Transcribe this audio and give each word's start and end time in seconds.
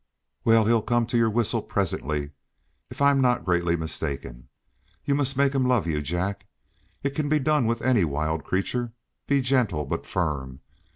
"Well, 0.43 0.65
he'll 0.65 0.81
come 0.81 1.05
to 1.05 1.15
your 1.15 1.29
whistle, 1.29 1.61
presently, 1.61 2.31
if 2.89 3.03
I'm 3.03 3.21
not 3.21 3.45
greatly 3.45 3.75
mistaken. 3.77 4.49
You 5.05 5.13
must 5.13 5.37
make 5.37 5.53
him 5.53 5.67
love 5.67 5.85
you, 5.85 6.01
Jack. 6.01 6.47
It 7.03 7.11
can 7.13 7.29
be 7.29 7.37
done 7.37 7.67
with 7.67 7.83
any 7.83 8.03
wild 8.03 8.43
creature. 8.43 8.93
Be 9.27 9.41
gentle, 9.41 9.85
but 9.85 10.07
firm. 10.07 10.61